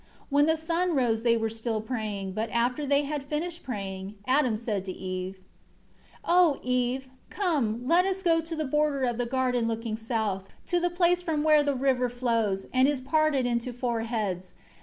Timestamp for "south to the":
9.97-10.89